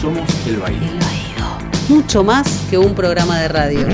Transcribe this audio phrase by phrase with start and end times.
[0.00, 0.86] Somos El Baído.
[1.90, 3.86] Mucho más que un programa de radio.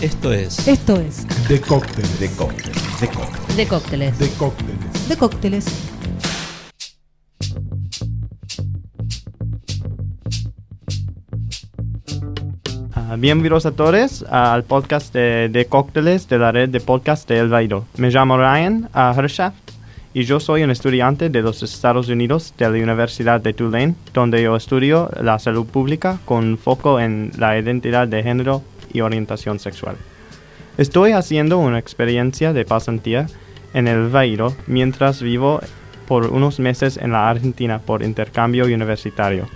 [0.00, 2.18] Esto es Esto es De cócteles.
[2.18, 3.00] De cócteles.
[3.00, 3.56] De cócteles.
[3.56, 4.18] De cócteles.
[4.18, 5.08] De cócteles.
[5.08, 5.64] de cócteles.
[12.94, 17.38] Ah, bienvenidos a todos al podcast de, de cócteles de la red de podcast de
[17.38, 17.84] El Baído.
[17.96, 19.71] Me llamo Ryan uh, Hershaft
[20.14, 24.42] y yo soy un estudiante de los Estados Unidos de la Universidad de Tulane, donde
[24.42, 29.96] yo estudio la salud pública con foco en la identidad de género y orientación sexual.
[30.76, 33.26] Estoy haciendo una experiencia de pasantía
[33.72, 35.60] en El Baído mientras vivo
[36.06, 39.46] por unos meses en la Argentina por intercambio universitario.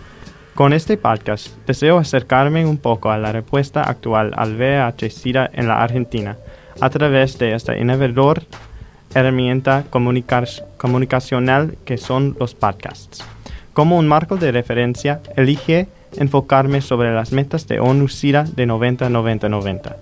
[0.55, 5.83] Con este podcast deseo acercarme un poco a la respuesta actual al VIH-Sida en la
[5.83, 6.39] Argentina
[6.81, 8.43] a través de esta innovadora
[9.19, 13.25] herramienta comunicacional que son los podcasts.
[13.73, 19.97] Como un marco de referencia, elige enfocarme sobre las metas de ONU-SIDA de 90-90-90.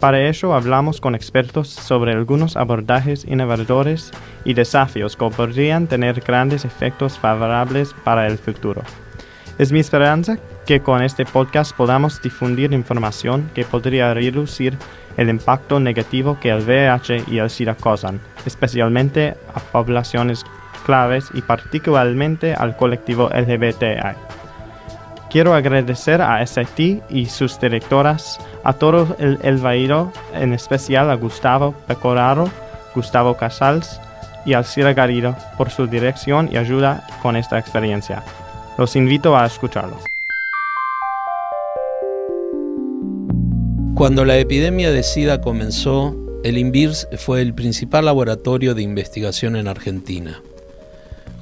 [0.00, 4.10] Para ello hablamos con expertos sobre algunos abordajes innovadores
[4.44, 8.82] y desafíos que podrían tener grandes efectos favorables para el futuro.
[9.58, 14.76] Es mi esperanza que con este podcast podamos difundir información que podría reducir
[15.16, 20.44] el impacto negativo que el VIH y el SIDA causan, especialmente a poblaciones
[20.84, 24.16] claves y particularmente al colectivo LGBTI.
[25.30, 31.14] Quiero agradecer a SIT y sus directoras, a todo el, el Baído, en especial a
[31.14, 32.50] Gustavo Pecoraro,
[32.94, 33.98] Gustavo Casals
[34.44, 38.22] y al Cira Garrido por su dirección y ayuda con esta experiencia.
[38.76, 40.11] Los invito a escucharlo.
[43.94, 49.68] Cuando la epidemia de SIDA comenzó, el INVIRS fue el principal laboratorio de investigación en
[49.68, 50.42] Argentina.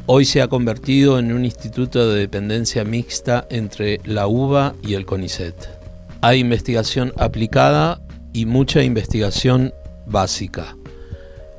[0.07, 5.07] Hoy se ha convertido en un instituto de dependencia mixta entre la UBA y el
[5.07, 5.55] CONICET.
[6.23, 8.01] Hay investigación aplicada
[8.33, 9.73] y mucha investigación
[10.07, 10.77] básica.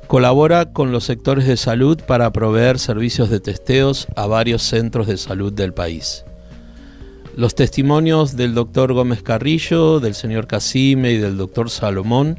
[0.08, 5.16] Colabora con los sectores de salud para proveer servicios de testeos a varios centros de
[5.16, 6.26] salud del país.
[7.34, 12.38] Los testimonios del doctor Gómez Carrillo, del señor Casime y del doctor Salomón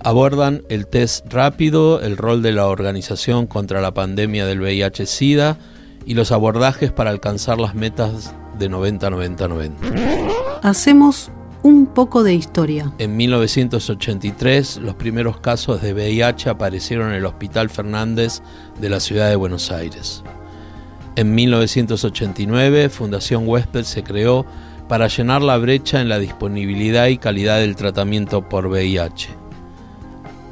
[0.00, 5.58] abordan el test rápido, el rol de la organización contra la pandemia del VIH-Sida
[6.06, 9.72] y los abordajes para alcanzar las metas de 90-90-90.
[10.62, 11.30] Hacemos
[11.62, 12.90] un poco de historia.
[12.98, 18.40] En 1983, los primeros casos de VIH aparecieron en el Hospital Fernández
[18.80, 20.24] de la ciudad de Buenos Aires.
[21.14, 24.46] En 1989, Fundación Huésped se creó
[24.88, 29.28] para llenar la brecha en la disponibilidad y calidad del tratamiento por VIH.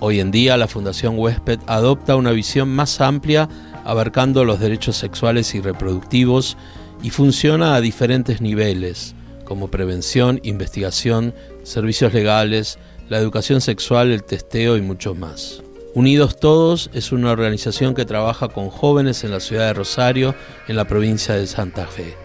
[0.00, 3.49] Hoy en día, la Fundación Huésped adopta una visión más amplia
[3.84, 6.59] abarcando los derechos sexuales y reproductivos
[7.03, 9.15] y funciona a diferentes niveles,
[9.47, 12.78] como prevención, investigación, servicios legales,
[13.09, 15.62] la educación sexual, el testeo y muchos más.
[15.93, 20.37] Unidos Todos es una organización que trabaja con jóvenes en la ciudad de Rosario,
[20.69, 22.17] en la provincia de Santa Fe.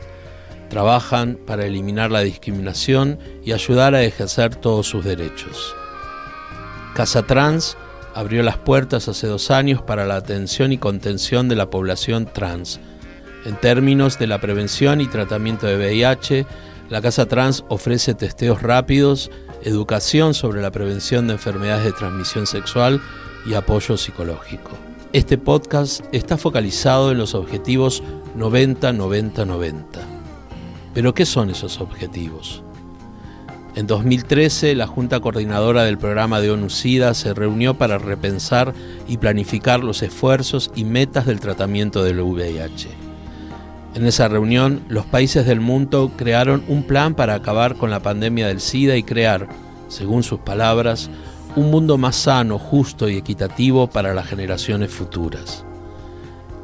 [0.70, 5.76] Trabajan para eliminar la discriminación y ayudar a ejercer todos sus derechos.
[6.94, 7.76] Casa Trans
[8.14, 12.80] abrió las puertas hace dos años para la atención y contención de la población trans.
[13.46, 16.46] En términos de la prevención y tratamiento de VIH,
[16.90, 19.32] la Casa Trans ofrece testeos rápidos,
[19.64, 23.02] educación sobre la prevención de enfermedades de transmisión sexual
[23.46, 24.72] y apoyo psicológico.
[25.14, 28.04] Este podcast está focalizado en los objetivos
[28.38, 29.76] 90-90-90.
[30.94, 32.64] Pero ¿qué son esos objetivos?
[33.76, 38.74] En 2013, la Junta Coordinadora del Programa de ONU-SIDA se reunió para repensar
[39.06, 42.90] y planificar los esfuerzos y metas del tratamiento del VIH.
[43.96, 48.48] En esa reunión, los países del mundo crearon un plan para acabar con la pandemia
[48.48, 49.50] del SIDA y crear,
[49.90, 51.10] según sus palabras,
[51.56, 55.66] un mundo más sano, justo y equitativo para las generaciones futuras.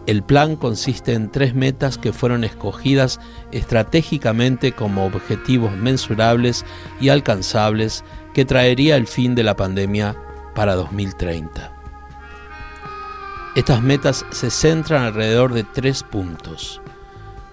[0.08, 3.20] El plan consiste en tres metas que fueron escogidas
[3.52, 6.66] estratégicamente como objetivos mensurables
[7.00, 8.04] y alcanzables
[8.34, 10.16] que traería el fin de la pandemia
[10.56, 11.72] para 2030.
[13.56, 16.82] Estas metas se centran alrededor de tres puntos.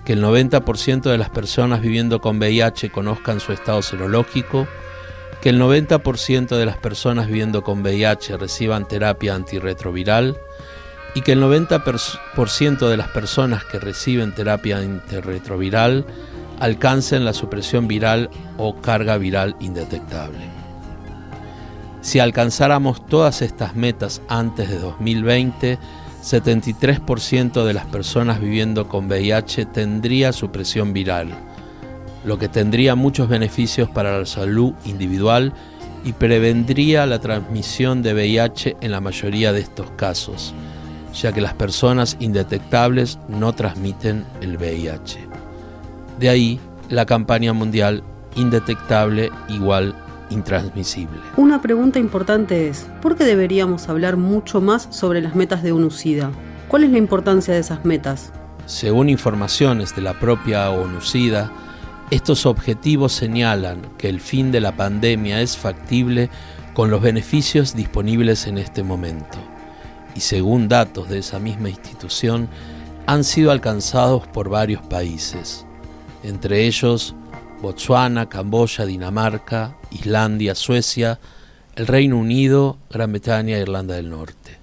[0.04, 4.66] Que el 90% de las personas viviendo con VIH conozcan su estado serológico,
[5.48, 10.36] que el 90% de las personas viviendo con VIH reciban terapia antirretroviral
[11.14, 16.04] y que el 90% de las personas que reciben terapia antirretroviral
[16.60, 18.28] alcancen la supresión viral
[18.58, 20.50] o carga viral indetectable.
[22.02, 25.78] Si alcanzáramos todas estas metas antes de 2020,
[26.22, 31.30] 73% de las personas viviendo con VIH tendría supresión viral,
[32.24, 35.52] lo que tendría muchos beneficios para la salud individual
[36.04, 40.54] y prevendría la transmisión de VIH en la mayoría de estos casos,
[41.14, 45.26] ya que las personas indetectables no transmiten el VIH.
[46.18, 48.02] De ahí la campaña mundial
[48.38, 49.94] Indetectable igual
[50.30, 51.18] intransmisible.
[51.36, 56.30] Una pregunta importante es, ¿por qué deberíamos hablar mucho más sobre las metas de ONUCIDA?
[56.68, 58.32] ¿Cuál es la importancia de esas metas?
[58.66, 61.50] Según informaciones de la propia ONUCIDA,
[62.10, 66.30] estos objetivos señalan que el fin de la pandemia es factible
[66.72, 69.38] con los beneficios disponibles en este momento.
[70.14, 72.48] Y según datos de esa misma institución,
[73.06, 75.66] han sido alcanzados por varios países,
[76.22, 77.14] entre ellos
[77.60, 81.18] Botswana, Camboya, Dinamarca, Islandia, Suecia,
[81.74, 84.57] el Reino Unido, Gran Bretaña e Irlanda del Norte.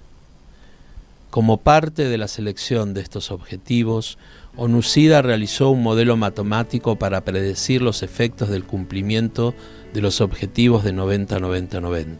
[1.36, 4.16] Como parte de la selección de estos objetivos,
[4.56, 9.54] ONUCIDA realizó un modelo matemático para predecir los efectos del cumplimiento
[9.92, 12.16] de los objetivos de 90-90-90.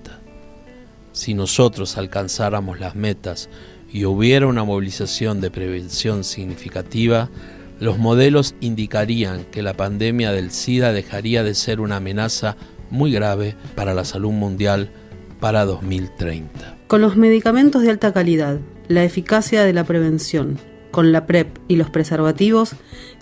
[1.12, 3.48] Si nosotros alcanzáramos las metas
[3.90, 7.30] y hubiera una movilización de prevención significativa,
[7.80, 12.58] los modelos indicarían que la pandemia del SIDA dejaría de ser una amenaza
[12.90, 14.90] muy grave para la salud mundial
[15.40, 16.76] para 2030.
[16.86, 20.58] Con los medicamentos de alta calidad, la eficacia de la prevención,
[20.90, 22.74] con la PrEP y los preservativos,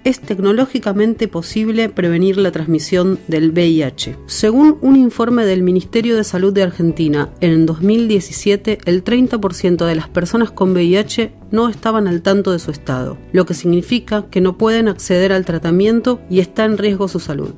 [0.05, 4.17] es tecnológicamente posible prevenir la transmisión del VIH.
[4.27, 10.09] Según un informe del Ministerio de Salud de Argentina, en 2017 el 30% de las
[10.09, 14.59] personas con VIH no estaban al tanto de su estado, lo que significa que no
[14.59, 17.55] pueden acceder al tratamiento y está en riesgo su salud.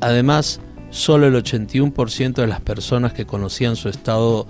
[0.00, 0.60] Además,
[0.90, 4.46] solo el 81% de las personas que conocían su estado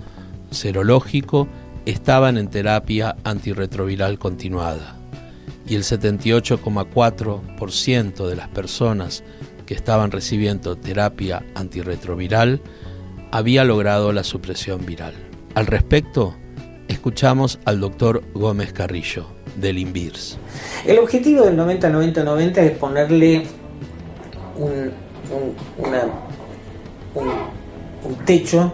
[0.51, 1.47] serológico
[1.91, 4.97] estaban en terapia antirretroviral continuada
[5.65, 9.23] y el 78,4% de las personas
[9.65, 12.59] que estaban recibiendo terapia antirretroviral
[13.31, 15.13] había logrado la supresión viral.
[15.55, 16.35] Al respecto,
[16.89, 20.37] escuchamos al doctor Gómez Carrillo, del INVIRS.
[20.85, 23.43] El objetivo del 90-90-90 es ponerle
[24.57, 24.91] un,
[28.03, 28.73] un techo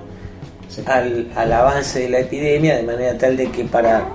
[0.85, 4.07] al, al, avance de la epidemia, de manera tal de que para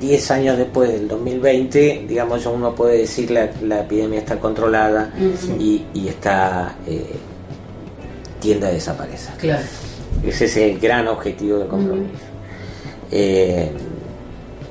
[0.00, 5.12] 10 años después del 2020, digamos, uno puede decir la, la epidemia está controlada
[5.58, 7.14] y, y, está eh,
[8.40, 9.34] tiende a desaparecer.
[9.36, 9.64] Claro.
[10.26, 12.12] Ese es el gran objetivo del compromiso.
[13.10, 13.70] Eh,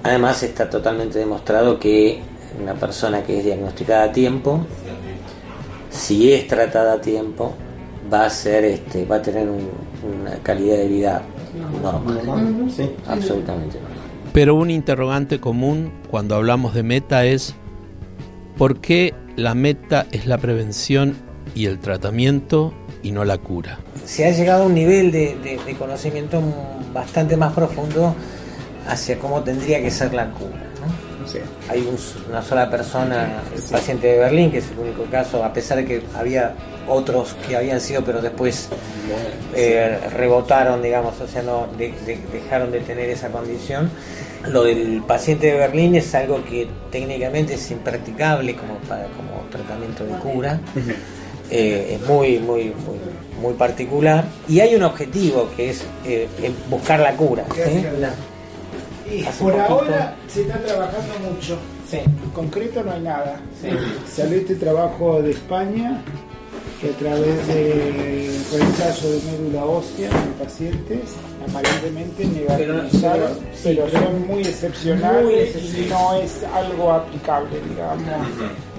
[0.03, 2.19] además está totalmente demostrado que
[2.61, 4.65] una persona que es diagnosticada a tiempo,
[5.89, 7.53] si es tratada a tiempo,
[8.11, 9.69] va a ser este, va a tener un,
[10.03, 11.21] una calidad de vida
[11.81, 12.71] normal.
[12.75, 12.89] Sí.
[13.07, 13.99] Absolutamente normal.
[14.33, 17.55] Pero un interrogante común cuando hablamos de meta es
[18.57, 21.15] ¿por qué la meta es la prevención
[21.55, 22.73] y el tratamiento
[23.03, 23.79] y no la cura?
[24.05, 26.41] Se ha llegado a un nivel de, de, de conocimiento
[26.93, 28.15] bastante más profundo
[28.87, 30.63] hacia cómo tendría que ser la cura.
[30.81, 31.27] ¿no?
[31.27, 31.39] Sí.
[31.69, 31.97] Hay un,
[32.29, 35.85] una sola persona, el paciente de Berlín, que es el único caso, a pesar de
[35.85, 36.55] que había
[36.87, 38.69] otros que habían sido, pero después
[39.55, 43.89] eh, rebotaron, digamos, o sea, no de, de, dejaron de tener esa condición.
[44.49, 50.05] Lo del paciente de Berlín es algo que técnicamente es impracticable como, para, como tratamiento
[50.05, 50.59] de cura.
[51.51, 52.99] Eh, es muy, muy, muy,
[53.39, 54.25] muy, particular.
[54.47, 56.27] Y hay un objetivo que es eh,
[56.69, 57.45] buscar la cura.
[57.53, 57.85] ¿sí?
[59.11, 61.57] Y por ahora se está trabajando mucho.
[61.87, 61.97] Sí.
[61.97, 63.39] En concreto no hay nada.
[63.61, 63.67] Sí.
[64.11, 66.01] Salió este trabajo de España
[66.83, 71.15] que a través de rechazo de médula ósea en pacientes
[71.47, 73.31] aparentemente negativizaron,
[73.63, 78.03] pero, pero, son muy excepcionales y no es algo aplicable, digamos.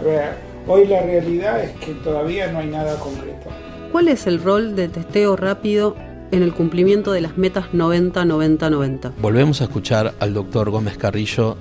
[0.01, 0.35] A ver,
[0.67, 3.49] hoy la realidad es que todavía no hay nada concreto.
[3.91, 5.97] ¿Cuál es el rol de testeo rápido
[6.31, 9.13] en el cumplimiento de las metas 90-90-90?
[9.17, 11.57] Volvemos a escuchar al doctor Gómez Carrillo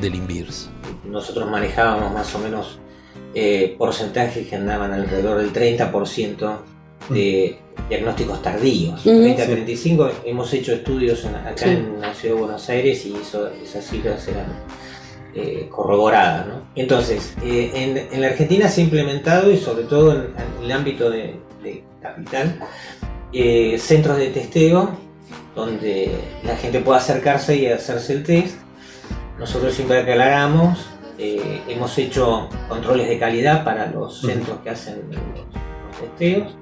[0.00, 0.70] del INVIRS.
[1.10, 2.78] Nosotros manejábamos más o menos
[3.34, 6.56] eh, porcentajes que andaban alrededor del 30%
[7.10, 9.00] de diagnósticos tardíos.
[9.06, 9.10] Ujú.
[9.22, 11.70] 30-35 hemos hecho estudios en- acá Sí.
[11.70, 14.46] en la ciudad de Buenos Aires y eso- esas cifras eran
[15.34, 16.46] eh, corroboradas.
[16.48, 16.54] ¿no?
[16.74, 20.20] Entonces, eh, en, en la Argentina se ha implementado, y sobre todo en,
[20.58, 22.58] en el ámbito de, de capital,
[23.32, 24.90] eh, centros de testeo
[25.54, 26.10] donde
[26.44, 28.56] la gente pueda acercarse y hacerse el test.
[29.38, 30.86] Nosotros siempre hagamos,
[31.18, 36.56] eh, hemos hecho controles de calidad para los centros que hacen los, testeos.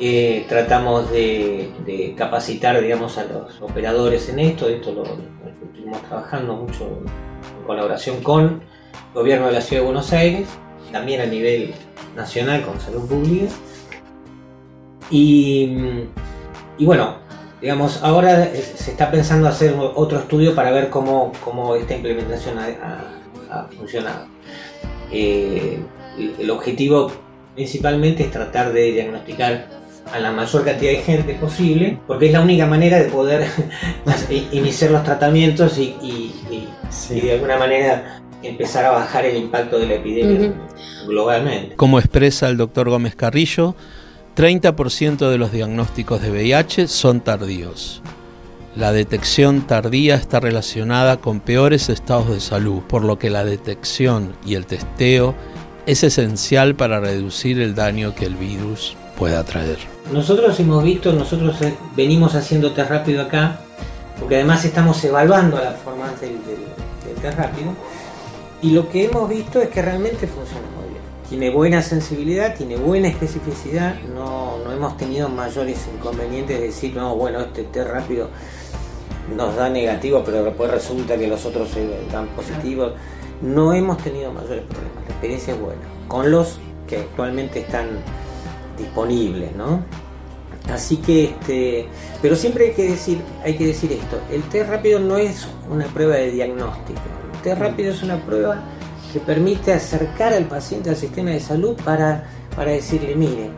[0.00, 6.02] Eh, tratamos de, de capacitar digamos, a los operadores en esto, esto lo, lo estuvimos
[6.02, 10.48] trabajando mucho en colaboración con el gobierno de la ciudad de Buenos Aires,
[10.92, 11.74] también a nivel
[12.16, 13.46] nacional con salud pública.
[15.10, 16.06] Y,
[16.76, 17.16] y bueno,
[17.60, 23.23] digamos, ahora se está pensando hacer otro estudio para ver cómo, cómo esta implementación ha,
[23.60, 24.26] ha funcionado.
[25.10, 25.78] Eh,
[26.38, 27.10] el objetivo
[27.54, 29.66] principalmente es tratar de diagnosticar
[30.12, 33.48] a la mayor cantidad de gente posible, porque es la única manera de poder
[34.52, 36.34] iniciar los tratamientos y,
[37.10, 40.52] de alguna manera empezar a bajar el impacto de la epidemia
[41.06, 41.76] globalmente.
[41.76, 43.74] Como expresa el doctor Gómez Carrillo,
[44.36, 48.02] 30% de los diagnósticos de VIH son tardíos.
[48.76, 54.34] La detección tardía está relacionada con peores estados de salud, por lo que la detección
[54.44, 55.36] y el testeo
[55.86, 59.78] es esencial para reducir el daño que el virus pueda traer.
[60.12, 63.60] Nosotros hemos visto, nosotros eh, venimos haciendo test rápido acá,
[64.18, 67.74] porque además estamos evaluando la performance del, del, test rápido,
[68.60, 70.83] y lo que hemos visto es que realmente funciona.
[71.28, 77.16] Tiene buena sensibilidad, tiene buena especificidad, no, no hemos tenido mayores inconvenientes de decir, no,
[77.16, 78.28] bueno, este test rápido
[79.34, 81.70] nos da negativo, pero después resulta que los otros
[82.12, 82.92] dan positivos.
[83.40, 87.88] No hemos tenido mayores problemas, la experiencia es buena, con los que actualmente están
[88.78, 89.82] disponibles, ¿no?
[90.72, 91.88] Así que, este,
[92.22, 95.86] pero siempre hay que decir, hay que decir esto: el test rápido no es una
[95.86, 97.00] prueba de diagnóstico.
[97.34, 98.62] El test rápido es una prueba
[99.14, 102.24] que permite acercar al paciente al sistema de salud para,
[102.56, 103.48] para decirle, mire,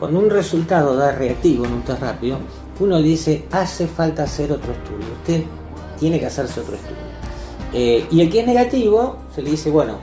[0.00, 2.38] cuando un resultado da reactivo en un test rápido,
[2.80, 5.06] uno dice, hace falta hacer otro estudio.
[5.18, 5.42] Usted
[6.00, 6.96] tiene que hacerse otro estudio.
[7.74, 9.98] Eh, y el que es negativo, se le dice, bueno,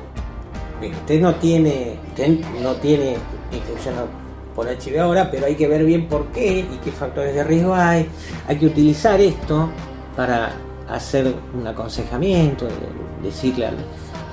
[0.79, 3.15] usted no tiene, usted no tiene
[3.51, 3.95] infección
[4.55, 7.73] por HIV ahora, pero hay que ver bien por qué y qué factores de riesgo
[7.73, 8.07] hay.
[8.47, 9.69] Hay que utilizar esto
[10.15, 10.53] para
[10.87, 12.67] hacer un aconsejamiento,
[13.23, 13.71] decirle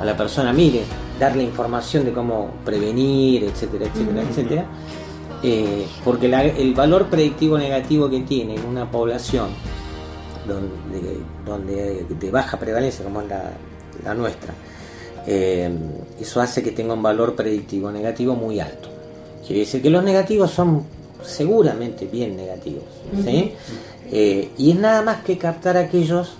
[0.00, 0.82] a la persona, mire,
[1.18, 4.64] darle información de cómo prevenir, etcétera, etcétera, etcétera.
[5.42, 9.48] Eh, porque el valor predictivo negativo que tiene en una población
[10.46, 13.28] donde, donde de baja prevalencia como es
[14.04, 14.52] la, nuestra,
[15.26, 15.70] eh,
[16.18, 18.88] eso hace que tenga un valor predictivo negativo muy alto.
[19.46, 20.84] Quiere decir que los negativos son
[21.22, 22.84] seguramente bien negativos.
[24.12, 26.32] Eh, y es nada más que captar a aquellos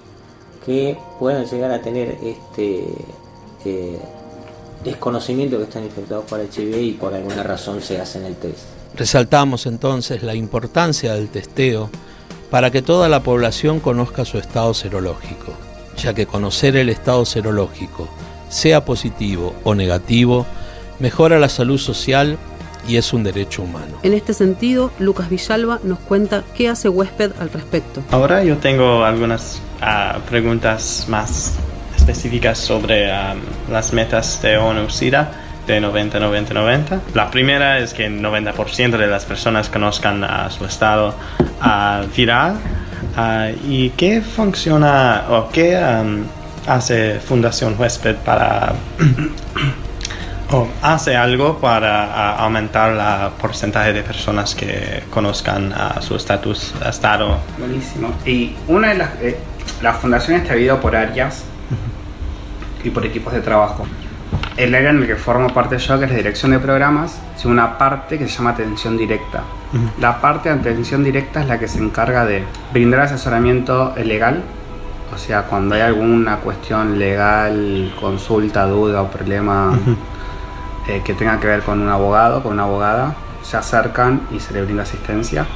[0.64, 2.84] que puedan llegar a tener este
[3.64, 3.98] eh,
[4.84, 8.64] desconocimiento que están infectados por HIV y por alguna razón se hacen el test.
[8.96, 11.90] Resaltamos entonces la importancia del testeo
[12.50, 15.52] para que toda la población conozca su estado serológico,
[15.96, 18.08] ya que conocer el estado serológico,
[18.48, 20.46] sea positivo o negativo,
[20.98, 22.36] mejora la salud social
[22.88, 23.98] y es un derecho humano.
[24.02, 28.02] En este sentido, Lucas Villalba nos cuenta qué hace Huésped al respecto.
[28.10, 31.54] Ahora yo tengo algunas ah, preguntas más
[32.10, 33.34] específicas sobre ah,
[33.70, 35.30] las metas de ONU-SIDA
[35.66, 37.00] de 90-90-90.
[37.14, 41.14] La primera es que el 90% de las personas conozcan a su estado
[41.62, 42.56] uh, viral.
[43.68, 45.78] ¿Y qué funciona o qué
[46.66, 48.72] hace Fundación Huésped para
[50.52, 57.38] o hace algo para aumentar el porcentaje de personas que conozcan su estatus estado.
[57.58, 58.12] Buenísimo.
[58.24, 59.38] Y una de las, eh,
[59.80, 61.44] las fundaciones está dividido por áreas
[62.84, 63.86] y por equipos de trabajo.
[64.56, 67.44] El área en el que formo parte yo, que es la dirección de programas, es
[67.44, 69.42] una parte que se llama atención directa.
[70.00, 74.42] La parte de atención directa es la que se encarga de brindar asesoramiento legal,
[75.14, 79.76] o sea, cuando hay alguna cuestión legal, consulta, duda o problema
[80.88, 84.54] eh, que tenga que ver con un abogado, con una abogada, se acercan y se
[84.54, 85.46] le brinda asistencia.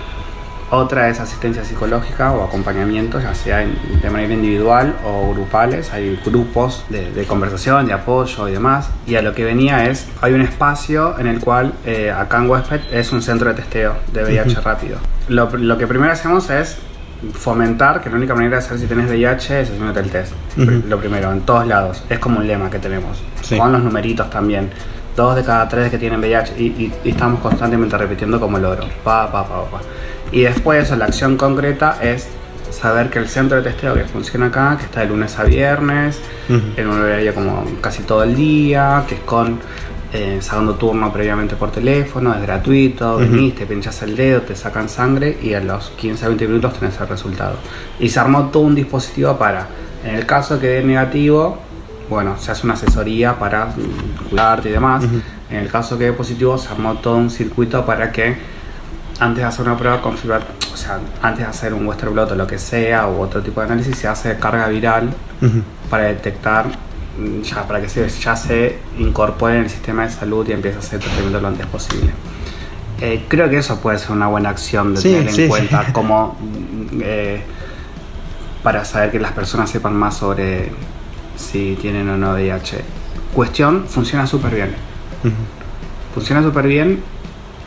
[0.74, 5.92] Otra es asistencia psicológica o acompañamiento, ya sea de manera individual o grupales.
[5.92, 8.90] Hay grupos de, conversación, de apoyo y demás.
[9.06, 12.50] Y a lo que venía es, hay un espacio en el cual eh, acá en
[12.90, 14.98] es un centro de testeo de VIH rápido.
[15.28, 16.76] Lo, que primero hacemos es
[17.34, 20.32] fomentar que la única manera de saber si tenés VIH es haciéndote el test.
[20.56, 22.02] Lo primero, en todos lados.
[22.10, 23.22] Es como un lema que tenemos.
[23.56, 24.70] Con los numeritos también
[25.16, 28.84] dos de cada tres que tienen VIH y, estamos constantemente repitiendo como logro.
[29.04, 29.80] Pa, pa, pa, pa.
[30.34, 32.26] Y después la acción concreta es
[32.72, 36.20] saber que el centro de testeo que funciona acá, que está de lunes a viernes,
[36.48, 39.60] en un horario como casi todo el día, que es con
[40.12, 44.88] eh, sacando turno previamente por teléfono, es gratuito, venís, te pinchas el dedo, te sacan
[44.88, 47.54] sangre y a los 15 a 20 minutos tenés el resultado.
[48.00, 49.68] Y se armó todo un dispositivo para,
[50.04, 51.58] en el caso que dé negativo,
[52.10, 53.68] bueno, se hace una asesoría para
[54.28, 55.04] cuidarte y demás.
[55.48, 58.36] En el caso que dé positivo, se armó todo un circuito para que
[59.20, 60.42] antes de hacer una prueba confirmar,
[60.72, 63.60] o sea, antes de hacer un Western blot o lo que sea, u otro tipo
[63.60, 65.10] de análisis, se hace carga viral
[65.90, 70.46] para detectar mm, ya para que se, ya se incorpore en el sistema de salud
[70.48, 72.10] y empiece a hacer tratamiento lo antes posible.
[73.00, 75.84] Eh, creo que eso puede ser una buena acción de Sí, tener en sí, cuenta
[75.86, 75.92] sí.
[75.92, 77.42] como mm, eh,
[78.62, 80.70] para saber que las personas sepan más sobre
[81.36, 82.78] si tienen o no VIH.
[83.34, 84.74] Cuestión, funciona súper bien.
[86.14, 87.02] Funciona súper bien.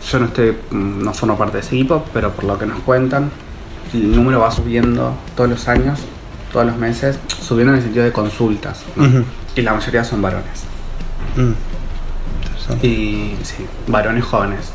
[0.10, 3.32] Yo no estoy, no formo parte de ese equipo, pero por lo que nos cuentan,
[3.94, 6.00] el número va subiendo todos los años,
[6.51, 8.84] todos los meses, subiendo en el sentido de consultas.
[9.56, 10.63] Y la mayoría son varones.
[11.36, 12.86] Mm.
[12.86, 14.72] Y sí, varones jóvenes.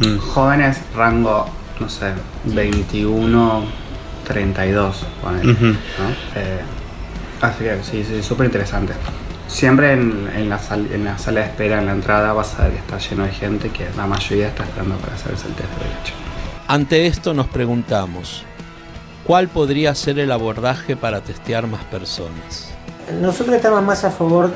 [0.00, 0.18] Mm.
[0.18, 1.46] Jóvenes, rango,
[1.78, 2.12] no sé,
[2.44, 3.64] 21,
[4.26, 5.66] 32, ponele, Ujú.
[5.66, 5.74] ¿no?
[6.36, 6.60] Eh,
[7.40, 8.92] así que sí, sí, súper interesante.
[9.50, 12.64] Siempre en, en la sal- en la sala de espera, en la entrada, vas a
[12.64, 15.68] ver que está lleno de gente que la mayoría está esperando para hacerse el test
[15.70, 16.12] de VIH.
[16.68, 18.44] Ante esto nos preguntamos,
[19.26, 22.70] ¿cuál podría ser el abordaje para testear más personas?
[23.20, 24.52] Nosotros estamos más a favor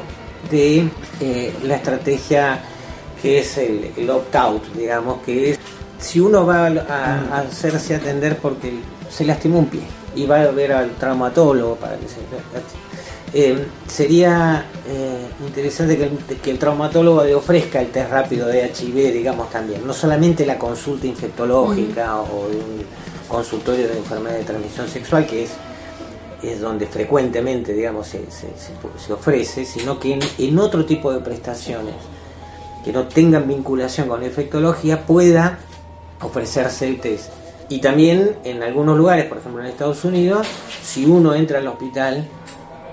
[0.50, 0.88] de
[1.20, 2.60] eh, la estrategia
[3.20, 5.58] que es el, el opt-out, digamos, que es
[5.98, 8.74] si uno va a, a- a hacerse atender porque
[9.10, 9.82] se lastimó un pie
[10.14, 12.20] y va a ver al traumatólogo para que se...
[13.34, 18.66] eh, sería eh, interesante que el, que el traumatólogo le ofrezca el test rápido de
[18.72, 22.84] HIV, digamos también, no solamente la consulta infectológica o de un
[23.28, 25.50] consultorio de enfermedad de transmisión sexual, que es
[26.42, 31.10] es donde frecuentemente digamos se, se- se- se ofrece, sino que en, en otro tipo
[31.10, 31.94] de prestaciones
[32.84, 35.58] que no tengan vinculación con la infectología pueda
[36.20, 37.30] ofrecerse el test.
[37.70, 40.46] Y también en algunos lugares, por ejemplo en Estados Unidos,
[40.84, 42.28] si uno entra al hospital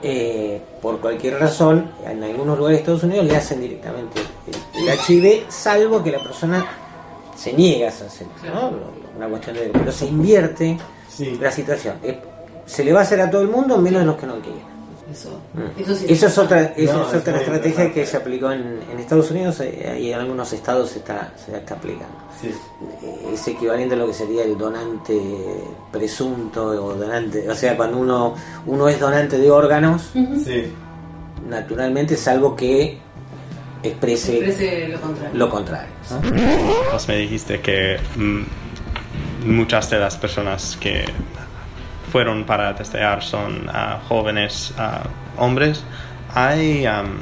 [0.04, 4.22] eh, por cualquier razón, en algunos lugares de Estados Unidos le hacen directamente
[4.82, 6.66] el, el HIV, salvo que la persona
[7.36, 8.72] se niega a hacer, ¿no?
[9.18, 9.70] Una cuestión de...
[9.74, 10.78] Pero se invierte
[11.10, 11.38] Sí.
[11.42, 11.96] la situación.
[12.04, 12.20] Eh,
[12.66, 14.62] Se le va a hacer a todo el mundo menos a los que no quieren.
[15.12, 15.82] Eso, Mm.
[15.82, 16.06] eso sí.
[16.10, 19.60] Esa es otra, esa No, es otra estrategia que se aplicó en, en Estados Unidos
[19.60, 22.16] eh, y en algunos estados se está, se está aplicando.
[22.42, 22.48] Sí.
[23.04, 25.20] Eh, Es equivalente a lo que sería el donante
[25.92, 28.36] presunto o donante, o sea, cuando uno,
[28.66, 30.72] uno es donante de órganos, Sí.
[31.48, 32.98] naturalmente, salvo que
[33.84, 35.38] exprese lo contrario.
[35.38, 35.90] lo contrario.
[36.12, 36.92] ¿no?
[36.94, 38.42] Vos me dijiste que mm,
[39.52, 41.06] muchas de las personas que
[42.12, 45.04] fueron para testear son ah, jóvenes ah,
[45.38, 45.84] hombres.
[46.36, 47.20] ¿Hay am,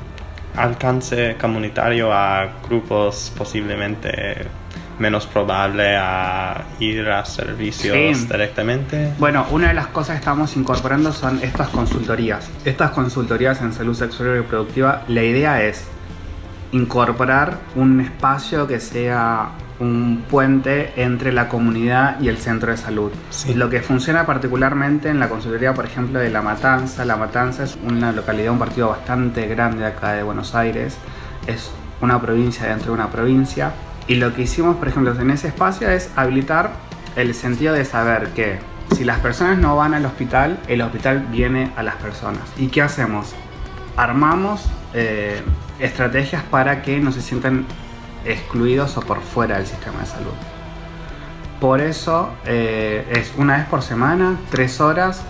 [0.56, 4.48] alcance comunitario a grupos posiblemente
[4.98, 8.28] menos probable a ir a servicios Sí.
[8.30, 9.14] directamente?
[9.18, 12.50] Bueno, una de las cosas que estamos incorporando son estas consultorías.
[12.66, 15.86] Estas consultorías en salud sexual y reproductiva, la idea es
[16.72, 19.50] incorporar un espacio que sea
[19.80, 23.12] un puente entre la comunidad y el centro de salud.
[23.30, 23.54] Sí.
[23.54, 27.06] Lo que funciona particularmente en la consultoría, por ejemplo, de La Matanza.
[27.06, 30.98] La Matanza es una localidad, un partido bastante grande acá de Buenos Aires.
[31.48, 33.72] Es una provincia dentro de una provincia.
[34.08, 36.72] Y lo que hicimos, por ejemplo, en ese espacio es habilitar
[37.16, 38.60] el sentido de saber que
[38.96, 42.42] si las personas no van al hospital, el hospital viene a las personas.
[42.58, 43.34] ¿Y qué hacemos?
[43.96, 45.42] Armamos eh,
[45.80, 47.66] estrategias para que no se sientan
[48.26, 50.32] excluidos o por fuera del sistema de salud.
[51.60, 55.22] Por eso eh, es una vez por semana, tres horas.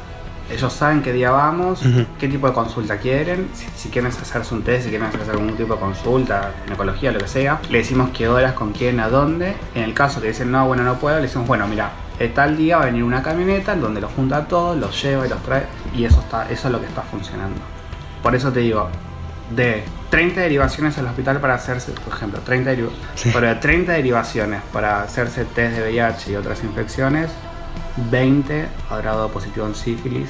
[0.52, 2.06] Ellos saben qué día vamos, Ujú.
[2.20, 5.56] qué tipo de consulta quieren, si, si quieren hacerse un test, si quieren hacerse algún
[5.56, 7.60] tipo de consulta, ginecología, lo que sea.
[7.70, 9.54] Le decimos qué horas, con quién, a dónde.
[9.76, 12.58] En el caso que dicen, no, bueno, no puedo, le decimos, bueno, mira, eh, tal
[12.58, 15.30] día va a venir una camioneta en donde los junta a todos, los lleva y
[15.30, 15.66] los trae.
[15.96, 17.60] Y eso, está, eso es lo que está funcionando.
[18.24, 18.90] Por eso te digo,
[19.56, 22.90] de 30 derivaciones al hospital para hacerse, por ejemplo, 30, deriva-
[23.34, 27.30] pero de 30 derivaciones para hacerse test de VIH y otras infecciones,
[28.12, 30.30] 20 habrá dado positivo en sífilis,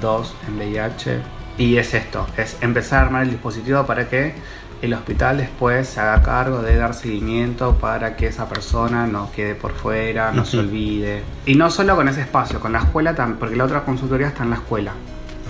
[0.00, 1.20] 2 en VIH.
[1.56, 4.34] Y es esto, es empezar a armar el dispositivo para que
[4.80, 9.56] el hospital después se haga cargo de dar seguimiento para que esa persona no quede
[9.56, 11.24] por fuera, no se olvide.
[11.46, 14.44] Y no solo con ese espacio, con la escuela también, porque la otra consultoría está
[14.44, 14.92] en la escuela,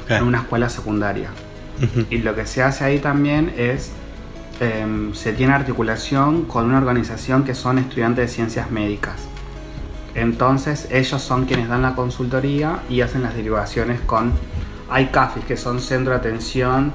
[0.04, 0.12] Ok.
[0.12, 1.28] en una escuela secundaria.
[2.10, 3.92] Y lo que se hace ahí también es,
[4.60, 9.28] em, se tiene articulación con una organización que son estudiantes de ciencias médicas.
[10.14, 14.32] Entonces ellos son quienes dan la consultoría y hacen las derivaciones con...
[14.90, 15.10] Hay
[15.46, 16.92] que son centro de atención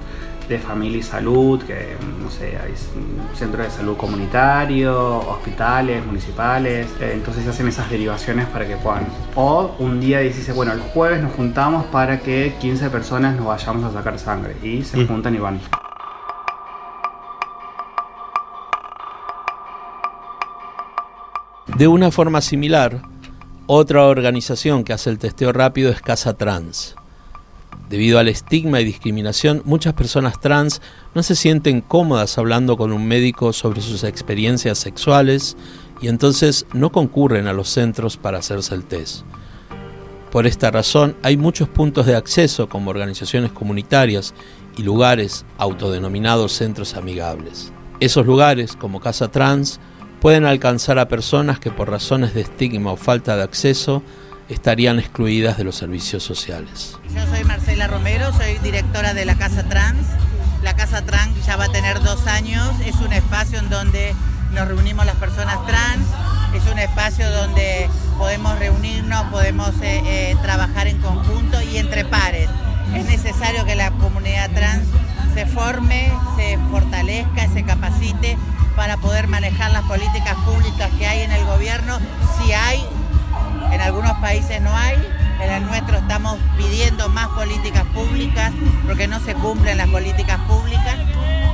[0.49, 6.87] de familia y salud, que no sé, hay un centro de salud comunitario, hospitales, municipales,
[6.99, 9.05] eh, entonces hacen esas derivaciones para que puedan.
[9.35, 13.83] O un día dice, bueno, el jueves nos juntamos para que 15 personas nos vayamos
[13.85, 15.07] a sacar sangre y se Mm.
[15.07, 15.59] juntan y van.
[21.77, 23.01] De una forma similar,
[23.67, 26.95] otra organización que hace el testeo rápido es Casa Trans.
[27.89, 30.81] Debido al estigma y discriminación, muchas personas trans
[31.13, 35.57] no se sienten cómodas hablando con un médico sobre sus experiencias sexuales
[36.01, 39.23] y entonces no concurren a los centros para hacerse el test.
[40.31, 44.33] Por esta razón, hay muchos puntos de acceso como organizaciones comunitarias
[44.75, 47.71] y lugares autodenominados centros amigables.
[47.99, 49.79] Esos lugares, como Casa Trans,
[50.19, 54.01] pueden alcanzar a personas que por razones de estigma o falta de acceso
[54.49, 56.97] estarían excluidas de los servicios sociales.
[57.13, 60.07] Yo soy Marcela Romero, soy directora de la Casa Trans.
[60.61, 64.15] La Casa Trans ya va a tener dos años, es un espacio en donde
[64.53, 66.05] nos reunimos las personas trans,
[66.53, 72.49] es un espacio donde podemos reunirnos, podemos eh, eh, trabajar en conjunto y entre pares.
[72.93, 74.85] Es necesario que la comunidad trans
[75.33, 78.37] se forme, se fortalezca, se capacite
[78.75, 81.97] para poder manejar las políticas públicas que hay en el gobierno,
[82.39, 82.85] si hay
[83.73, 84.95] en algunos países no hay,
[85.41, 88.51] en el nuestro estamos pidiendo más políticas públicas
[88.85, 90.95] porque no se cumplen las políticas públicas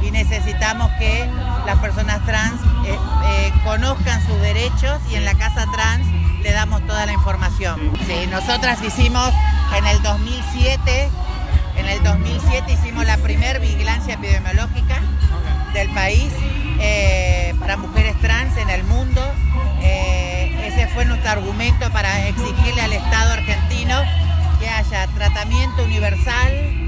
[0.02, 1.30] y necesitamos que
[1.66, 6.06] las personas trans eh, eh, conozcan sus derechos y en la Casa Trans
[6.42, 7.92] le damos toda la información.
[8.30, 9.32] Nosotras hicimos
[9.78, 11.10] en el 2007,
[11.78, 15.02] en el 2007 hicimos la primer vigilancia epidemiológica
[15.74, 16.32] del país
[16.80, 19.22] eh, para mujeres trans en el mundo
[20.80, 24.02] ese fue nuestro argumento para exigirle al Estado argentino
[24.62, 26.79] que haya tratamiento universal,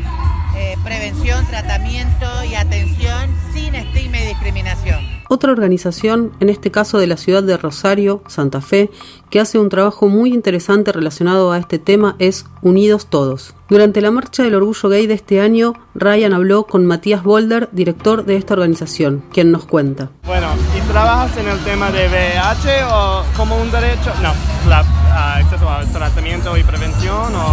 [0.56, 5.22] eh, prevención, tratamiento y atención sin estigma y discriminación.
[5.34, 8.92] Otra organización, en este caso de la ciudad de Rosario, Santa Fe,
[9.30, 13.56] que hace un trabajo muy interesante relacionado a este tema es Unidos Todos.
[13.70, 18.26] Durante la Marcha del Orgullo Gay de este año, Ryan habló con Matías Bolder, director
[18.26, 20.10] de esta organización, quien nos cuenta.
[20.26, 24.12] Bueno, ¿y trabajas en el tema de VIH o como un derecho?
[24.22, 24.34] No,
[24.68, 27.51] la, uh, tratamiento y prevención o...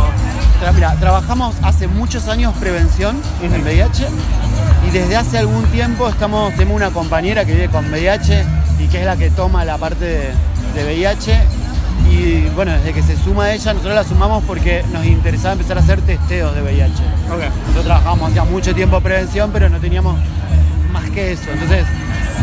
[0.74, 4.06] Mira, trabajamos hace muchos años prevención en VIH
[4.86, 8.44] y desde hace algún tiempo estamos, tenemos una compañera que vive con VIH
[8.80, 10.34] y que es la que toma la parte
[10.74, 11.40] de, VIH
[12.10, 15.80] y bueno, desde que se suma ella, nosotros la sumamos porque nos interesaba empezar a
[15.80, 17.02] hacer testeos de VIH.
[17.28, 20.16] Nosotros trabajamos hacía mucho tiempo prevención, pero no teníamos
[20.92, 21.50] más que eso.
[21.52, 21.86] Entonces,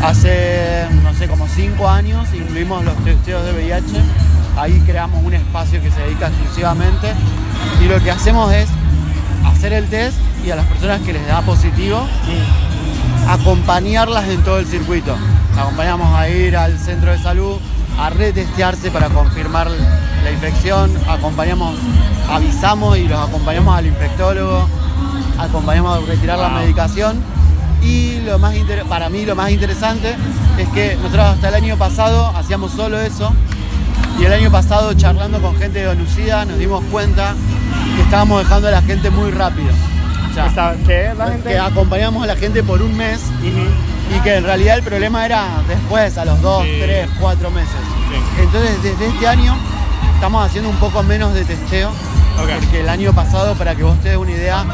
[0.02, 3.94] hace, no sé, como cinco años incluimos los testeos de VIH.
[4.58, 7.14] Ahí creamos un espacio que se dedica exclusivamente
[7.82, 8.70] y lo que hacemos es
[9.46, 12.06] hacer el test y a las personas que les da positivo,
[13.28, 15.16] acompañarlas en todo el circuito.
[15.58, 17.58] Acompañamos a ir al centro de salud
[18.00, 19.70] a retestearse para confirmar
[20.24, 21.78] la infección, acompañamos,
[22.30, 24.68] avisamos y los acompañamos al infectólogo,
[25.40, 27.22] acompañamos a retirar la medicación
[27.82, 28.56] y lo más
[28.90, 30.16] para mí lo más interesante
[30.58, 33.32] es que nosotros hasta el año pasado hacíamos solo eso
[34.20, 37.36] y el año pasado charlando con gente de Onucida nos dimos cuenta
[37.96, 39.70] que estábamos dejando a la gente muy rápido.
[40.32, 40.76] O sea,
[41.44, 43.22] que acompañamos a la gente por un mes
[44.16, 47.76] y que en realidad el problema era después, a los dos, tres, cuatro meses.
[48.40, 49.56] Entonces desde este año
[50.14, 51.90] estamos haciendo un poco menos de testeo,
[52.38, 54.66] porque el año pasado, para que vos te des una idea,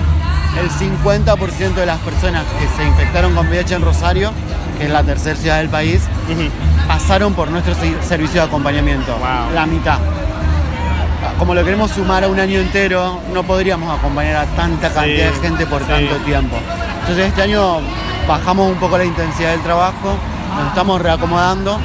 [0.59, 4.31] el 50% de las personas que se infectaron con VIH en Rosario,
[4.77, 6.01] que es la tercera ciudad del país,
[6.87, 9.17] pasaron por nuestro servicio de acompañamiento.
[9.53, 9.99] La mitad
[11.37, 15.39] como lo queremos sumar a un año entero, no podríamos acompañar a tanta cantidad de
[15.39, 16.55] gente por tanto tiempo.
[17.01, 17.79] Entonces este año
[18.27, 20.17] bajamos un poco la intensidad del trabajo,
[20.55, 21.79] nos estamos reacomodando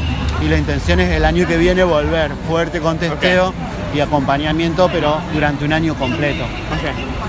[0.44, 3.55] y la intención es el año que viene volver fuerte con testeo
[3.94, 6.44] y acompañamiento, pero durante un año completo.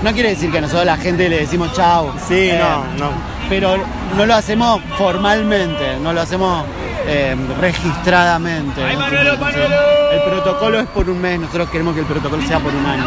[0.02, 2.12] No quiere decir que nosotros a la gente le decimos chao.
[2.28, 3.37] Sí, eh, no, no.
[3.48, 3.76] Pero
[4.16, 6.64] no lo hacemos formalmente, no lo hacemos
[7.06, 8.80] eh, registradamente.
[8.82, 13.04] El protocolo es por un mes, nosotros queremos que el protocolo sea por un año.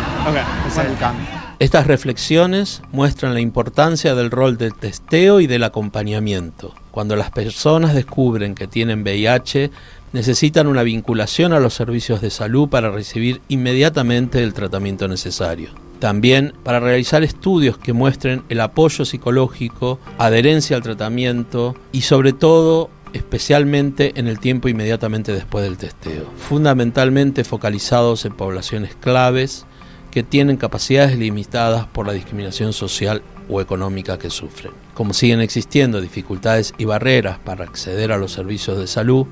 [0.68, 1.26] Ese es el cambio.
[1.60, 6.74] Estas reflexiones muestran la importancia del rol del testeo y del acompañamiento.
[6.90, 9.70] Cuando las personas descubren que tienen VIH,
[10.12, 15.70] necesitan una vinculación a los servicios de salud para recibir inmediatamente el tratamiento necesario.
[16.02, 22.90] También para realizar estudios que muestren el apoyo psicológico, adherencia al tratamiento y sobre todo
[23.14, 29.68] especialmente en el tiempo inmediatamente después del testeo, fundamentalmente focalizados en poblaciones claves
[30.10, 34.74] que tienen capacidades limitadas por la discriminación social o económica que sufren.
[34.96, 39.28] Como siguen existiendo dificultades y barreras para acceder a los servicios de salud,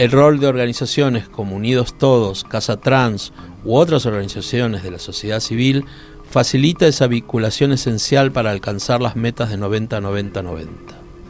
[0.00, 3.34] el rol de organizaciones como Unidos Todos, Casa Trans
[3.66, 5.84] u otras organizaciones de la sociedad civil
[6.30, 10.68] facilita esa vinculación esencial para alcanzar las metas de 90-90-90.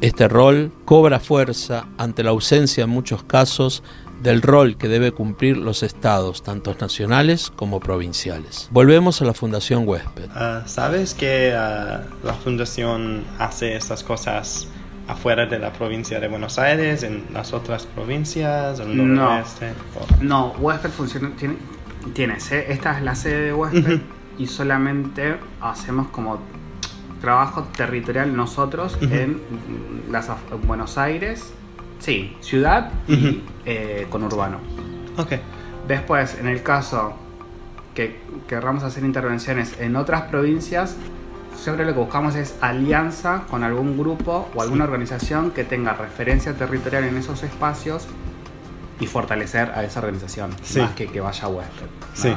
[0.02, 3.82] Este rol cobra fuerza ante la ausencia en muchos casos
[4.22, 8.68] del rol que debe cumplir los estados, tanto nacionales como provinciales.
[8.70, 10.28] Volvemos a la Fundación Huésped.
[10.32, 14.68] Ah, ¿Sabes que ah, la fundación hace estas cosas
[15.12, 19.24] afuera de la provincia de Buenos Aires, en las otras provincias, en el No.
[19.24, 19.72] noroeste?
[20.20, 21.30] No, Huésped funciona.
[21.36, 21.56] Tiene,
[22.14, 22.66] tienes, ¿eh?
[22.72, 24.00] esta es la sede de Huésped
[24.38, 26.38] y solamente hacemos como
[27.20, 29.40] trabajo territorial nosotros en
[30.10, 30.28] las
[30.66, 31.52] Buenos Aires,
[31.98, 34.58] sí, ciudad y eh, conurbano.
[35.18, 35.32] Ok.
[35.86, 37.12] Después, en el caso
[37.94, 40.96] que querramos hacer intervenciones en otras provincias,
[41.60, 46.54] siempre lo que buscamos es alianza con algún grupo o alguna organización que tenga referencia
[46.54, 48.06] territorial en esos espacios
[48.98, 50.80] y fortalecer a esa organización, Sí.
[50.80, 51.82] más que que vaya a huésped.
[51.86, 52.06] ¿no?
[52.14, 52.34] Sí.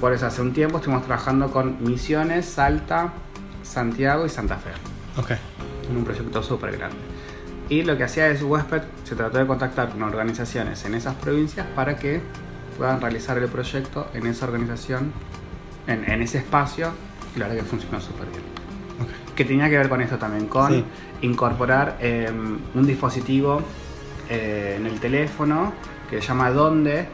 [0.00, 3.12] Por eso hace un tiempo estuvimos trabajando con Misiones, Salta,
[3.62, 4.70] Santiago y Santa Fe
[5.20, 5.30] Ok.
[5.90, 6.96] en un proyecto súper grande.
[7.70, 11.66] Y lo que hacía es Huésped, se trató de contactar con organizaciones en esas provincias
[11.74, 12.20] para que
[12.76, 15.12] puedan realizar el proyecto en esa organización,
[15.86, 16.90] en, en ese espacio,
[17.34, 18.42] y la verdad que funcionó súper bien.
[19.34, 20.84] Que tenía que ver con esto también, con Sí.
[21.22, 22.30] incorporar eh,
[22.74, 23.60] un dispositivo
[24.30, 25.72] eh, en el teléfono
[26.08, 27.08] que se llama Donde,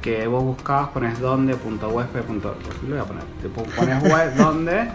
[0.00, 2.20] que vos buscabas, pones donde.huésped.
[2.28, 2.50] Lo
[2.90, 4.88] voy a poner, te pon- pones web, donde,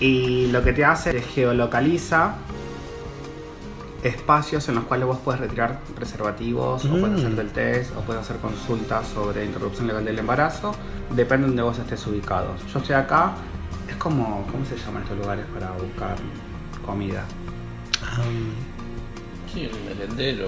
[0.00, 2.34] y lo que te hace es geolocaliza
[4.02, 7.14] espacios en los cuales vos puedes retirar preservativos, o puedes Mm.
[7.16, 10.72] hacerte el test, o puedes hacer consultas sobre interrupción legal del embarazo,
[11.10, 12.54] depende de donde vos estés ubicado.
[12.72, 13.32] Yo estoy acá,
[13.96, 16.16] es como, ¿cómo se llaman estos lugares para buscar
[16.84, 17.24] comida?
[19.52, 20.46] Sí, un merendero.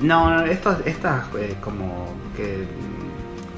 [0.00, 2.64] No, no, esto, esta es como que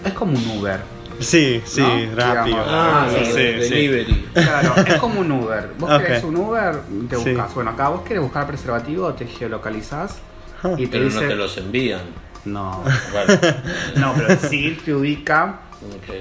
[0.04, 0.80] es como un Uber.
[1.20, 2.16] Sí, sí, ¿No?
[2.16, 2.44] rápido.
[2.56, 2.66] Digamos.
[2.68, 3.38] Ah, Sí, sí, sí,
[3.70, 4.26] delivery.
[4.32, 5.70] Claro, es como un Uber.
[5.78, 7.30] Vos querés un Uber, te Sí.
[7.30, 7.54] buscas.
[7.54, 10.18] Bueno, acá vos querés buscar preservativo, te geolocalizás
[10.62, 10.70] Ah.
[10.76, 11.20] y te Pero dice.
[11.22, 12.00] no te los envían.
[12.46, 13.40] No, Bueno,
[13.96, 15.60] no, pero sí te ubica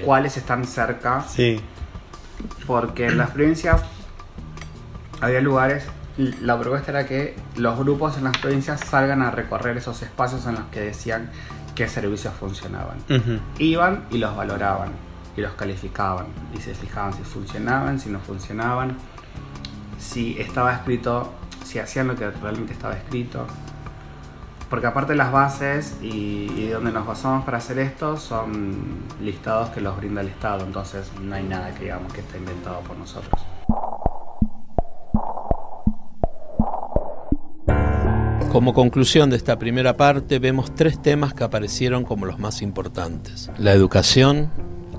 [0.03, 1.21] cuáles están cerca.
[1.21, 1.59] Sí.
[2.65, 3.81] Porque en las provincias
[5.21, 5.85] había lugares.
[6.41, 10.55] La propuesta era que los grupos en las provincias salgan a recorrer esos espacios en
[10.55, 11.29] los que decían
[11.75, 12.97] qué servicios funcionaban.
[13.57, 14.89] Iban y los valoraban
[15.37, 18.97] y los calificaban y se fijaban si funcionaban, si no funcionaban,
[19.97, 21.31] si estaba escrito,
[21.63, 23.47] si hacían lo que realmente estaba escrito.
[24.69, 29.97] Porque aparte las bases y, donde nos basamos para hacer esto son listados que los
[29.97, 33.41] brinda el Estado, entonces no hay nada que digamos que esté inventado por nosotros.
[38.51, 43.51] Como conclusión de esta primera parte, vemos tres temas que aparecieron como los más importantes.
[43.57, 44.49] La educación,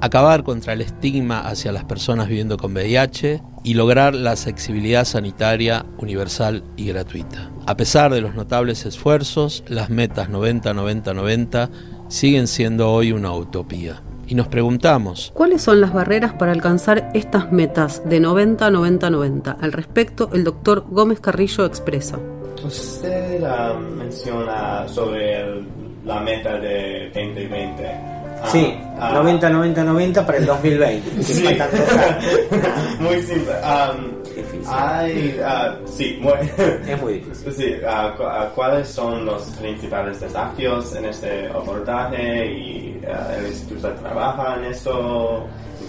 [0.01, 5.85] acabar contra el estigma hacia las personas viviendo con VIH y lograr la accesibilidad sanitaria
[5.99, 7.51] universal y gratuita.
[7.67, 11.69] A pesar de los notables esfuerzos, las metas 90-90-90
[12.09, 14.03] siguen siendo hoy una utopía.
[14.27, 19.57] Y nos preguntamos, ¿Cuáles son las barreras para alcanzar estas metas de 90-90-90?
[19.61, 22.19] Al respecto, el doctor Gómez Carrillo expresa.
[22.65, 25.67] Usted ah, menciona sobre el-
[26.05, 28.20] la meta de 2020.
[28.43, 31.11] Ah, Sí, ah, 90-90-90 para el 2020.
[31.11, 31.45] que Sí.
[33.01, 33.53] Muy simple.
[33.63, 34.67] Um, Difícil.
[34.69, 36.33] hay, ah, sí, muy,
[36.89, 37.53] Es muy difícil.
[37.53, 43.89] sí, ah, ah, ¿cuáles son los principales desafíos en este abordaje y ah, el instituto
[43.95, 45.45] trabaja en eso?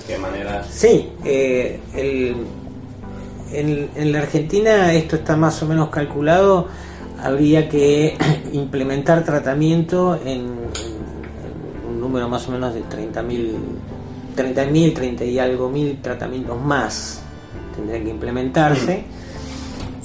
[0.07, 0.63] ¿De qué manera?
[0.69, 2.35] Sí, eh, el-
[3.53, 6.67] en, en la Argentina esto está más o menos calculado.
[7.21, 8.17] Habría que
[8.53, 10.55] implementar tratamiento en,
[12.11, 13.55] número más o menos de 30.000,
[14.35, 17.21] 30.000, 30 y algo mil tratamientos más
[17.73, 19.03] tendrían que implementarse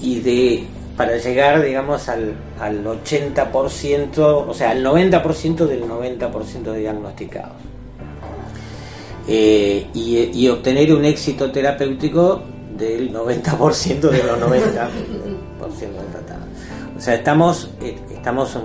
[0.01, 0.66] y de
[0.97, 7.57] para llegar digamos al, al 80%, o sea, al 90% del 90% de diagnosticados.
[9.29, 12.40] Eh, y, y obtener un éxito terapéutico
[12.79, 14.88] del 90% de los 90%
[15.81, 16.45] del tratado.
[16.97, 18.57] O sea, estamos, eh, estamos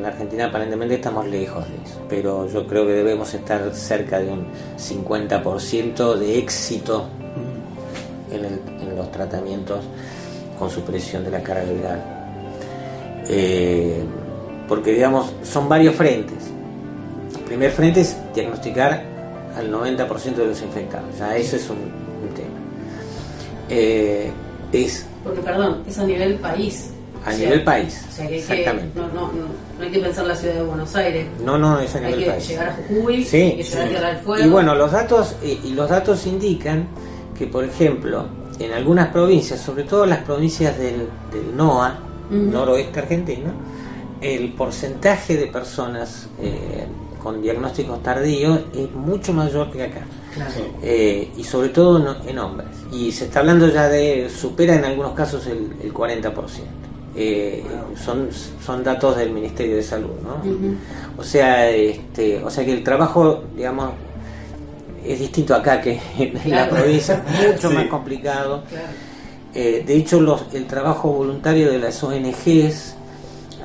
[0.00, 4.30] en, Argentina aparentemente estamos lejos de eso, pero yo creo que debemos estar cerca de
[4.30, 4.46] un
[4.78, 7.06] 50% de éxito
[8.30, 9.84] en, los tratamientos
[10.58, 12.02] con supresión de la carga viral.
[13.28, 14.02] Eh,
[14.68, 16.50] porque digamos, son varios frentes.
[17.36, 19.02] El primer frente es diagnosticar
[19.56, 22.60] al 90% de los infectados, ya eso es un, un tema.
[23.68, 24.30] Eh,
[24.72, 26.90] es Porque, perdón, es a nivel país.
[27.26, 28.98] A nivel país, O sea, que hay que, exactamente.
[28.98, 29.32] no, no, no,
[29.78, 31.26] no hay que pensar la ciudad de Buenos Aires.
[31.44, 32.48] No, no, es a Hay nivel que país.
[32.48, 33.86] llegar a Jujuy, Sí, hay que llegar sí.
[33.86, 34.46] a Tierra del Fuego.
[34.46, 36.86] Y bueno, los datos, y, y los datos indican
[37.38, 38.24] que, por ejemplo,
[38.58, 41.98] en algunas provincias, sobre todo las provincias del, del NOA,
[42.30, 43.50] noroeste argentino,
[44.20, 46.86] el porcentaje de personas eh,
[47.22, 50.02] con diagnósticos tardíos es mucho mayor que acá.
[50.82, 52.68] Eh, y sobre todo en, en hombres.
[52.92, 56.32] Y se está hablando ya de, supera en algunos casos el, el 40%.
[57.16, 57.64] Eh,
[58.02, 58.28] son,
[58.64, 60.36] son datos del Ministerio de Salud, ¿no?
[61.18, 63.90] O sea, este, o sea que el trabajo, digamos,
[65.04, 66.76] es distinto acá que en la Claro.
[66.76, 67.74] provincia, mucho Sí.
[67.74, 68.62] más complicado.
[69.54, 72.94] Eh, de hecho, los, el trabajo voluntario de las ONGs,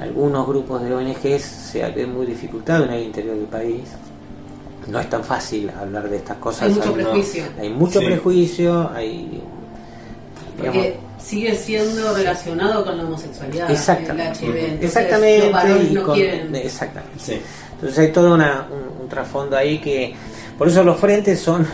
[0.02, 3.84] algunos grupos de ONGs se ve muy dificultado en el interior del país.
[4.88, 6.64] No es tan fácil hablar de estas cosas.
[6.64, 7.44] Hay mucho prejuicio.
[7.60, 8.06] hay mucho Sí.
[8.06, 9.42] prejuicio, hay...
[10.58, 14.46] digamos, Porque sigue siendo relacionado con la homosexualidad, Exactamente.
[14.46, 14.58] el HIV.
[14.58, 15.44] Entonces, Exactamente.
[15.46, 16.56] Los varones y no con- quieren.
[16.56, 17.42] Exactamente.
[17.74, 20.14] Entonces hay todo una- un, un trasfondo ahí que...
[20.58, 21.66] Por eso los frentes son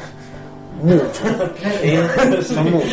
[0.81, 1.19] muchos.
[2.47, 2.89] Son muchos.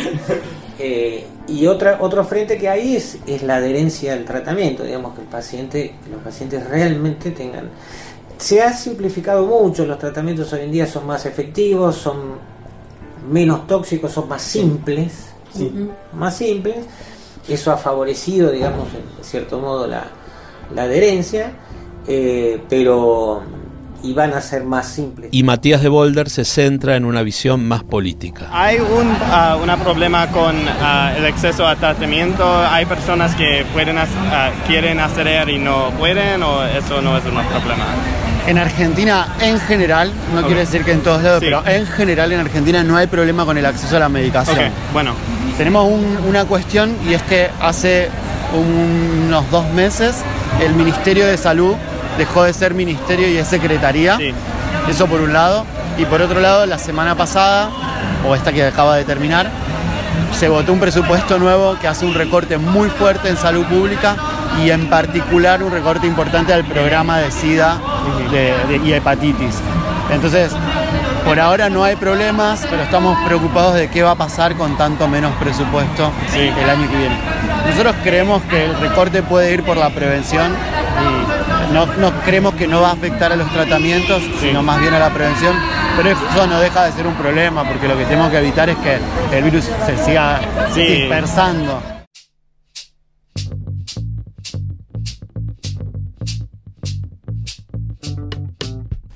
[0.77, 5.21] Eh, y otra, otro frente que hay es, es la adherencia al tratamiento, digamos que
[5.21, 7.69] el paciente, que los pacientes realmente tengan...
[8.37, 12.35] Se ha simplificado mucho, los tratamientos hoy en día son más efectivos, son
[13.29, 15.11] menos tóxicos, son más simples,
[16.13, 16.75] más simples.
[17.47, 20.03] Eso ha favorecido, digamos, en cierto modo la,
[20.75, 21.51] la adherencia,
[22.07, 23.41] eh, pero
[24.01, 25.29] y van a ser más simples.
[25.33, 28.47] Y Matías de Boulder se centra en una visión más política.
[28.51, 32.45] Hay un ah, una problema con ah, el acceso a tratamiento.
[32.69, 37.25] Hay personas que pueden hac- ah, quieren acceder y no pueden, o eso no es
[37.25, 37.85] un problema.
[38.47, 40.45] En Argentina, en general, no Ok.
[40.45, 41.47] quiere decir que en todos lados, Sí.
[41.47, 44.57] pero en general en Argentina no hay problema con el acceso a la medicación.
[44.59, 45.13] Ok, bueno.
[45.59, 48.09] Tenemos un- una cuestión y es que hace
[48.53, 50.15] unos dos meses
[50.61, 51.75] el Ministerio de Salud
[52.17, 54.17] dejó de ser ministerio y es secretaría.
[54.89, 55.65] Eso por un lado.
[55.97, 57.69] Y por otro lado, la semana pasada,
[58.27, 59.49] o esta que acaba de terminar,
[60.39, 64.15] se votó un presupuesto nuevo que hace un recorte muy fuerte en salud pública
[64.63, 67.77] y en particular un recorte importante al programa de SIDA
[68.31, 69.55] de- de- y hepatitis.
[70.11, 70.51] Entonces,
[71.25, 75.07] por ahora no hay problemas, pero estamos preocupados de qué va a pasar con tanto
[75.07, 77.17] menos presupuesto el año que viene.
[77.67, 82.67] Nosotros creemos que el recorte puede ir por la prevención y no, no creemos que
[82.67, 85.55] no va a afectar a los tratamientos, sino más bien a la prevención,
[85.95, 88.77] pero eso no deja de ser un problema porque lo que tenemos que evitar es
[88.77, 88.97] que
[89.37, 90.39] el virus se siga
[90.73, 90.81] Sí.
[90.81, 91.81] dispersando.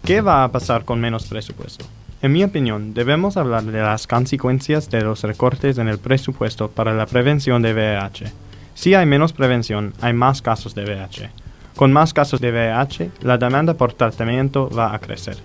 [0.04, 1.86] ¿Qué va a pasar con menos presupuesto?
[2.24, 6.94] En mi opinión, debemos hablar de las consecuencias de los recortes en el presupuesto para
[6.94, 8.32] la prevención de VIH.
[8.76, 11.30] Si hay menos prevención, hay más casos de VIH.
[11.76, 15.36] Con más casos de VIH, la demanda por tratamiento va a crecer.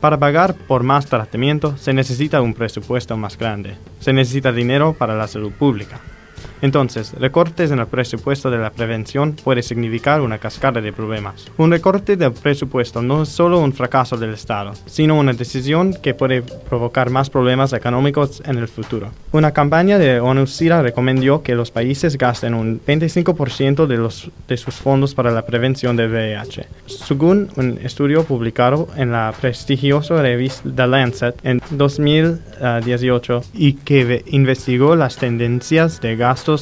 [0.00, 3.76] Para pagar por más tratamiento se necesita un presupuesto más grande.
[4.00, 6.00] Se necesita dinero para la salud pública.
[6.62, 11.46] Entonces, recortes en el presupuesto de la prevención puede significar una cascada de problemas.
[11.56, 16.14] Un recorte del presupuesto no es solo un fracaso del Estado, sino una decisión que
[16.14, 19.10] puede provocar más problemas económicos en el futuro.
[19.32, 24.74] Una campaña de ONU-SIDA recomendó que los países gasten un 25% de, los, de sus
[24.74, 26.66] fondos para la prevención del VIH.
[26.86, 34.24] Según un estudio publicado en la prestigiosa revista The Lancet en 2018 y que ve-
[34.28, 36.16] investigó las tendencias de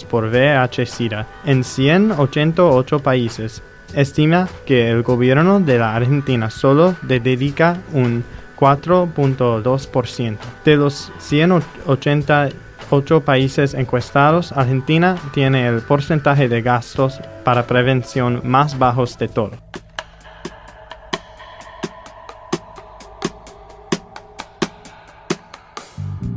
[0.05, 3.62] por VIH-Sida en 188 países,
[3.94, 8.25] estima que el gobierno de la Argentina solo dedica un
[8.59, 10.38] 4.2%.
[10.64, 19.18] De los 188 países encuestados, Argentina tiene el porcentaje de gastos para prevención más bajos
[19.18, 19.65] de todo.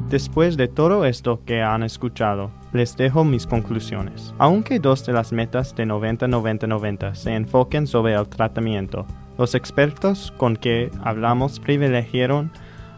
[0.10, 4.34] Después de todo esto que han escuchado, les dejo mis conclusiones.
[4.40, 9.06] Aunque dos de las metas de 90-90-90 se enfoquen sobre el tratamiento,
[9.38, 12.52] los expertos con que hablamos privilegiaron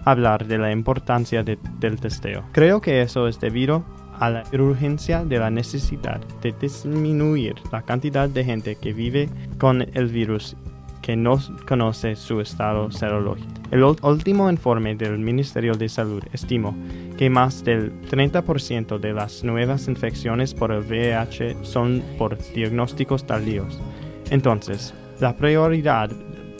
[0.05, 2.43] hablar de la importancia de- del testeo.
[2.53, 3.83] Creo que eso es debido
[4.19, 9.81] a la urgencia de la necesidad de disminuir la cantidad de gente que vive con
[9.81, 10.55] el virus
[11.01, 13.49] que no conoce su estado serológico.
[13.71, 16.75] El último informe del Ministerio de Salud estimó
[17.17, 23.79] que más del 30% de las nuevas infecciones por el VIH son por diagnósticos tardíos.
[24.29, 26.11] Entonces, la prioridad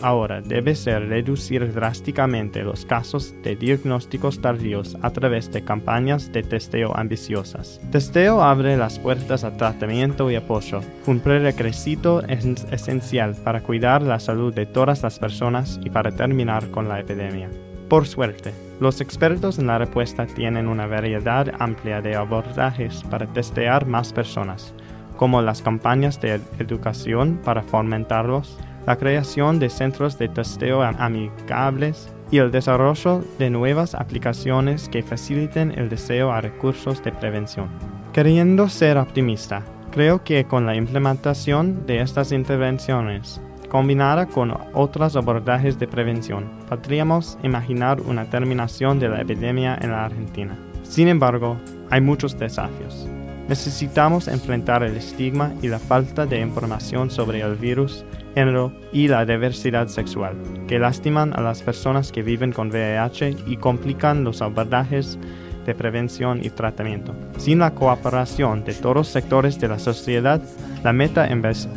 [0.01, 6.43] ahora debe ser reducir drásticamente los casos de diagnósticos tardíos a través de campañas de
[6.43, 7.79] testeo ambiciosas.
[7.91, 14.19] Testeo abre las puertas a tratamiento y apoyo, un prerequisito es- esencial para cuidar la
[14.19, 17.49] salud de todas las personas y para terminar con la epidemia.
[17.89, 23.85] Por suerte, los expertos en la respuesta tienen una variedad amplia de abordajes para testear
[23.85, 24.73] más personas,
[25.17, 32.37] como las campañas de educación para fomentarlos, la creación de centros de testeo amigables y
[32.37, 37.67] el desarrollo de nuevas aplicaciones que faciliten el deseo a recursos de prevención.
[38.13, 45.79] Queriendo ser optimista, creo que con la implementación de estas intervenciones, combinada con otros abordajes
[45.79, 50.57] de prevención, podríamos imaginar una terminación de la epidemia en la Argentina.
[50.83, 51.57] Sin embargo,
[51.89, 53.07] hay muchos desafíos.
[53.47, 59.25] Necesitamos enfrentar el estigma y la falta de información sobre el virus, género y la
[59.25, 60.35] diversidad sexual,
[60.67, 65.17] que lastiman a las personas que viven con VIH y complican los abordajes
[65.65, 67.13] de prevención y tratamiento.
[67.37, 70.41] Sin la cooperación de todos los sectores de la sociedad,
[70.83, 71.27] la meta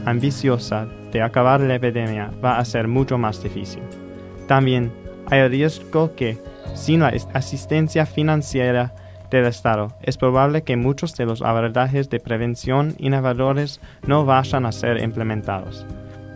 [0.07, 3.82] ambiciosa de acabar la epidemia va a ser mucho más difícil.
[4.48, 4.92] También
[5.30, 6.38] hay el riesgo que,
[6.74, 8.94] sin la asistencia financiera
[9.30, 14.72] del Estado, es probable que muchos de los abordajes de prevención innovadores no vayan a
[14.72, 15.86] ser implementados.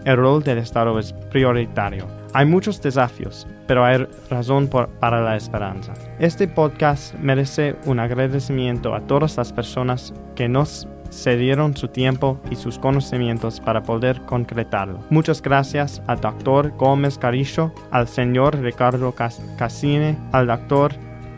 [0.05, 2.07] El rol del Estado es prioritario.
[2.35, 5.95] Hay muchos desafíos, pero hay razón para la esperanza.
[6.19, 12.57] Este podcast merece un agradecimiento a todas las personas que nos cedieron su tiempo y
[12.57, 15.01] sus conocimientos para poder concretarlo.
[15.11, 19.15] Muchas gracias al doctor Gómez Carillo, al señor Ricardo
[19.57, 20.93] Cassine, al doctor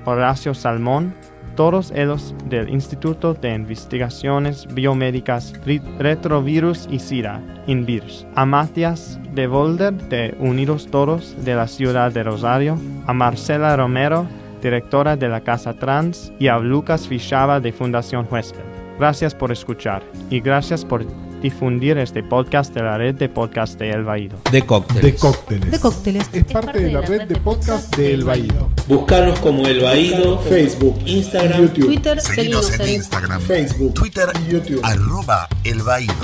[0.05, 1.15] Horacio Salmón,
[1.61, 5.53] todos ellos del Instituto de Investigaciones Biomédicas
[5.99, 12.23] Retrovirus y SIDA, INVIRS, a Matías de Volder de Unidos Todos de la ciudad de
[12.23, 14.27] Rosario, a Marcela Romero,
[14.63, 18.65] directora de la Casa Trans, y a Lucas Fichaba de Fundación Huésped.
[18.99, 21.05] Gracias por escuchar y gracias por
[21.41, 24.39] difundir este podcast de la red de podcast de El Baído.
[24.51, 25.03] De cócteles.
[25.03, 25.71] De cócteles.
[25.71, 26.31] De cócteles.
[26.33, 28.71] Es parte de la red de podcast de El Baído.
[28.89, 34.81] Buscaros como El Baído, Facebook, Instagram, YouTube, Twitter, Seguinos en Instagram, Facebook, Twitter y YouTube.
[34.83, 36.15] arroba El Baído.